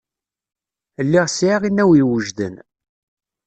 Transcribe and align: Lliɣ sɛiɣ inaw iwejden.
Lliɣ 1.05 1.25
sɛiɣ 1.29 1.61
inaw 1.69 1.91
iwejden. 2.01 2.55